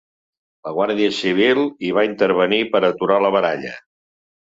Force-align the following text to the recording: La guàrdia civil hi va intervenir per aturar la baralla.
La 0.67 0.73
guàrdia 0.77 1.11
civil 1.19 1.63
hi 1.89 1.93
va 1.99 2.07
intervenir 2.09 2.61
per 2.75 2.85
aturar 2.93 3.23
la 3.29 3.37
baralla. 3.41 3.81